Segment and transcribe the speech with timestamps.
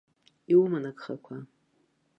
[0.51, 1.35] Иуман агхақәа.